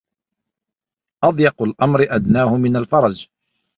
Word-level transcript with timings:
أضيق 1.23 1.61
الأمر 1.63 2.05
أدناه 2.09 2.57
من 2.57 2.75
الفرج 2.75 3.27